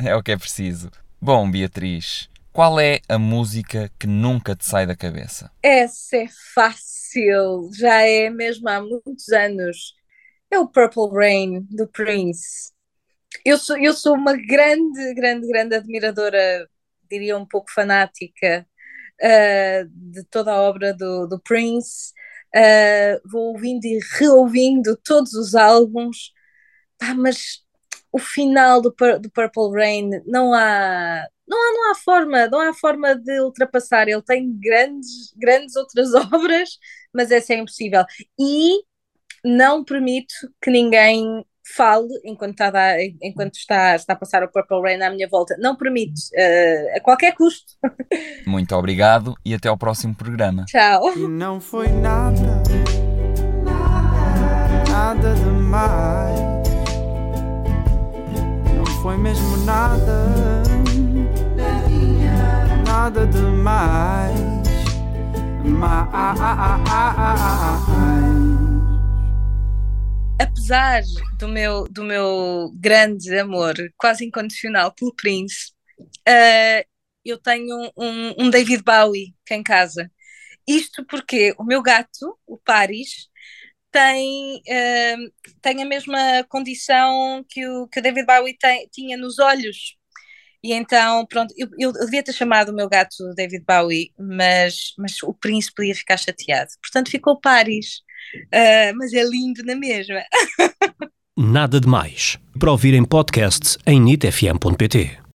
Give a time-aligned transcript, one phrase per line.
[0.04, 0.90] É o que é preciso.
[1.20, 5.50] Bom, Beatriz, qual é a música que nunca te sai da cabeça?
[5.62, 9.94] Essa é fácil, já é mesmo há muitos anos.
[10.50, 12.72] É o Purple Rain do Prince.
[13.44, 16.68] Eu sou, eu sou uma grande, grande, grande admiradora,
[17.08, 18.66] diria um pouco fanática,
[19.22, 22.12] uh, de toda a obra do, do Prince.
[22.54, 26.32] Uh, vou ouvindo e reouvindo todos os álbuns,
[26.98, 27.62] Pá, mas
[28.12, 32.74] o final do, do Purple Rain não há, não há, não há forma, não há
[32.74, 34.08] forma de ultrapassar.
[34.08, 36.70] Ele tem grandes, grandes outras obras,
[37.14, 38.04] mas essa é impossível.
[38.38, 38.80] E
[39.44, 44.50] não permito que ninguém fale enquanto está, a dar- enquanto está, está a passar o
[44.50, 45.56] Purple Rain à minha volta.
[45.58, 47.72] Não permito, uh, a qualquer custo.
[48.46, 50.64] Muito obrigado e até ao próximo programa.
[50.66, 51.16] Tchau.
[51.16, 52.62] E não foi nada
[59.10, 60.62] foi mesmo nada,
[62.86, 64.38] nada demais.
[65.64, 66.08] Mais.
[70.40, 71.02] apesar
[71.40, 75.72] do meu, do meu grande amor, quase incondicional pelo Prince,
[76.24, 76.86] eh,
[77.24, 80.08] eu tenho um, um David Bowie cá em casa.
[80.68, 83.28] Isto porque o meu gato, o Paris,
[83.90, 85.16] tem, eh,
[85.60, 89.96] tem a mesma condição que o, que o David Bowie tem- tinha nos olhos.
[90.62, 95.22] E então, pronto, eu, eu devia ter chamado o meu gato David Bowie, mas, mas
[95.22, 96.70] o Prince podia ficar chateado.
[96.82, 98.02] Portanto, ficou Paris.
[98.52, 100.22] Eh, mas é lindo na mesma.
[101.36, 102.38] Nada de Mais.
[102.58, 105.20] Para ouvir em podcast em nitfm.pt.